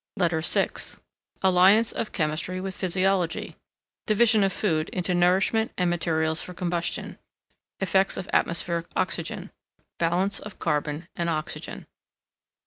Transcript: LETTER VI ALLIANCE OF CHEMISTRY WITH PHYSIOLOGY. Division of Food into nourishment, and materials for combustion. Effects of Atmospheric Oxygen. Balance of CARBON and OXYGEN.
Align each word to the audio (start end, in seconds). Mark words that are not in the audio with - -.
LETTER 0.17 0.41
VI 0.41 0.69
ALLIANCE 1.43 1.91
OF 1.91 2.11
CHEMISTRY 2.11 2.59
WITH 2.59 2.75
PHYSIOLOGY. 2.75 3.55
Division 4.07 4.43
of 4.43 4.51
Food 4.51 4.89
into 4.89 5.13
nourishment, 5.13 5.71
and 5.77 5.91
materials 5.91 6.41
for 6.41 6.55
combustion. 6.55 7.19
Effects 7.79 8.17
of 8.17 8.27
Atmospheric 8.33 8.87
Oxygen. 8.95 9.51
Balance 9.99 10.39
of 10.39 10.57
CARBON 10.57 11.07
and 11.15 11.29
OXYGEN. 11.29 11.85